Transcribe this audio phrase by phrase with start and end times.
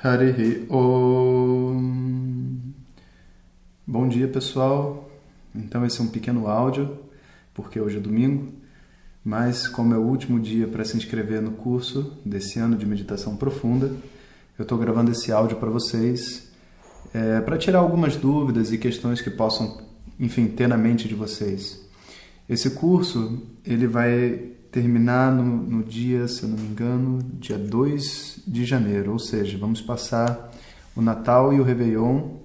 [0.00, 1.82] Harihi Om.
[3.84, 5.10] Bom dia, pessoal.
[5.52, 6.96] Então, esse é um pequeno áudio,
[7.52, 8.52] porque hoje é domingo,
[9.24, 13.36] mas como é o último dia para se inscrever no curso desse ano de meditação
[13.36, 13.90] profunda,
[14.56, 16.48] eu estou gravando esse áudio para vocês
[17.12, 19.82] é, para tirar algumas dúvidas e questões que possam,
[20.20, 21.84] enfim, ter na mente de vocês.
[22.48, 28.44] Esse curso ele vai terminar no, no, dia, se eu não me engano, dia 2
[28.46, 29.12] de janeiro.
[29.12, 30.52] Ou seja, vamos passar
[30.94, 32.36] o Natal e o Réveillon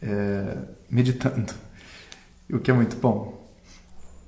[0.00, 0.56] é,
[0.88, 1.52] meditando,
[2.48, 3.42] o que é muito bom.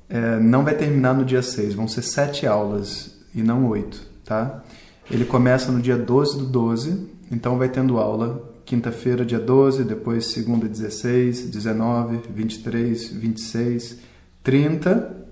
[0.08, 4.62] É, não vai terminar no dia 6, vão ser sete aulas e não oito, tá?
[5.08, 10.26] Ele começa no dia 12 do 12, então vai tendo aula quinta-feira, dia 12, depois
[10.26, 13.98] segunda, 16, 19, 23, 26,
[14.42, 15.24] 30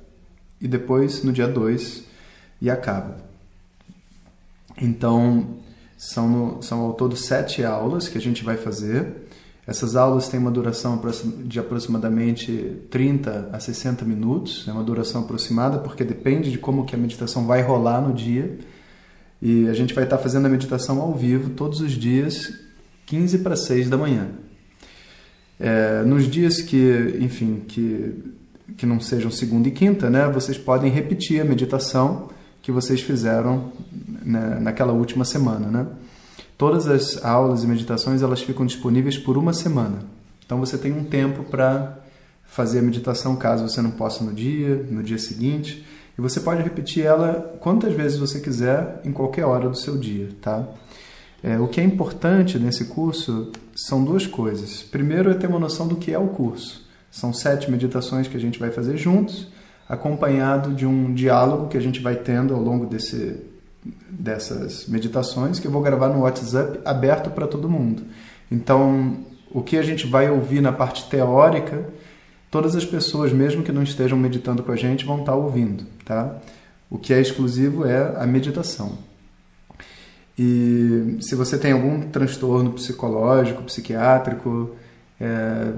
[0.62, 2.04] e depois no dia 2
[2.60, 3.16] e acaba.
[4.80, 5.56] Então,
[5.98, 9.28] são, no, são ao todo sete aulas que a gente vai fazer.
[9.66, 11.00] Essas aulas têm uma duração
[11.44, 16.94] de aproximadamente 30 a 60 minutos, é uma duração aproximada porque depende de como que
[16.94, 18.58] a meditação vai rolar no dia.
[19.40, 22.52] E a gente vai estar fazendo a meditação ao vivo todos os dias,
[23.06, 24.28] 15 para 6 da manhã.
[25.58, 28.14] É, nos dias que, enfim, que
[28.76, 32.30] que não sejam segunda e quinta, né, vocês podem repetir a meditação
[32.62, 33.72] que vocês fizeram
[34.24, 35.86] né, naquela última semana, né?
[36.56, 39.98] Todas as aulas e meditações elas ficam disponíveis por uma semana.
[40.46, 41.98] Então você tem um tempo para
[42.44, 45.84] fazer a meditação caso você não possa no dia, no dia seguinte,
[46.16, 50.28] e você pode repetir ela quantas vezes você quiser em qualquer hora do seu dia,
[50.40, 50.64] tá?
[51.42, 54.82] É, o que é importante nesse curso são duas coisas.
[54.82, 56.86] Primeiro é ter uma noção do que é o curso.
[57.12, 59.46] São sete meditações que a gente vai fazer juntos,
[59.86, 63.38] acompanhado de um diálogo que a gente vai tendo ao longo desse,
[64.08, 68.02] dessas meditações, que eu vou gravar no WhatsApp aberto para todo mundo.
[68.50, 69.18] Então,
[69.50, 71.86] o que a gente vai ouvir na parte teórica,
[72.50, 76.38] todas as pessoas, mesmo que não estejam meditando com a gente, vão estar ouvindo, tá?
[76.88, 78.96] O que é exclusivo é a meditação.
[80.38, 84.70] E se você tem algum transtorno psicológico, psiquiátrico,
[85.20, 85.72] é,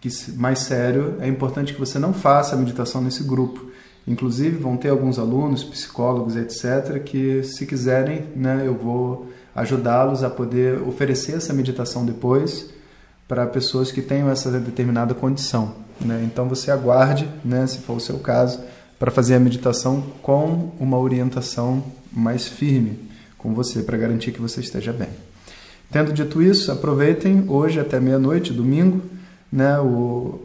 [0.00, 3.66] que mais sério, é importante que você não faça a meditação nesse grupo.
[4.06, 10.30] Inclusive, vão ter alguns alunos, psicólogos, etc., que, se quiserem, né, eu vou ajudá-los a
[10.30, 12.70] poder oferecer essa meditação depois
[13.26, 15.74] para pessoas que tenham essa determinada condição.
[16.00, 16.22] Né?
[16.24, 18.60] Então, você aguarde, né, se for o seu caso,
[18.98, 24.60] para fazer a meditação com uma orientação mais firme com você, para garantir que você
[24.60, 25.08] esteja bem.
[25.90, 29.02] Tendo dito isso, aproveitem hoje até meia-noite, domingo
[29.50, 30.40] né, o,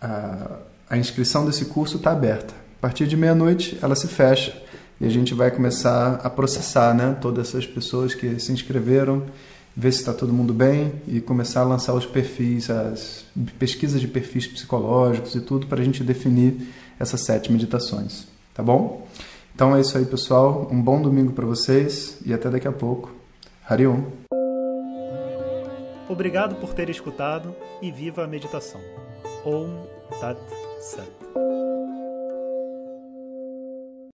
[0.00, 0.58] a,
[0.90, 2.54] a inscrição desse curso está aberta.
[2.78, 4.60] A partir de meia-noite ela se fecha
[5.00, 9.24] e a gente vai começar a processar né, todas essas pessoas que se inscreveram,
[9.76, 13.24] ver se está todo mundo bem e começar a lançar os perfis, as
[13.58, 16.68] pesquisas de perfis psicológicos e tudo para a gente definir
[17.00, 18.26] essas sete meditações.
[18.54, 19.06] Tá bom?
[19.54, 20.68] Então é isso aí, pessoal.
[20.70, 23.10] Um bom domingo para vocês e até daqui a pouco.
[23.68, 24.21] Hariom.
[26.12, 28.82] Obrigado por ter escutado e viva a meditação.
[29.46, 29.86] Om
[30.20, 30.38] Tat
[30.78, 31.51] Sat.